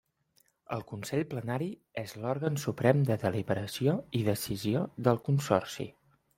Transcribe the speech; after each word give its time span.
El 0.77 0.79
Consell 0.91 1.25
Plenari 1.33 1.67
és 2.03 2.15
l'òrgan 2.23 2.57
suprem 2.65 3.05
de 3.11 3.19
deliberació 3.27 3.97
i 4.21 4.25
decisió 4.33 4.85
del 5.09 5.25
Consorci. 5.31 5.91